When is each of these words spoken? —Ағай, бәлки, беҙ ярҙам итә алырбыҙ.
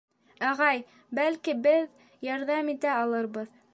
—Ағай, 0.51 0.81
бәлки, 1.19 1.55
беҙ 1.67 1.85
ярҙам 2.29 2.73
итә 2.75 2.95
алырбыҙ. 3.03 3.55